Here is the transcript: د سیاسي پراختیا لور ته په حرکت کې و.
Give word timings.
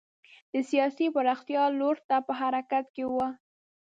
د 0.53 0.55
سیاسي 0.69 1.07
پراختیا 1.15 1.63
لور 1.79 1.97
ته 2.07 2.17
په 2.27 2.33
حرکت 2.39 2.85
کې 2.95 3.03
و. 3.07 3.13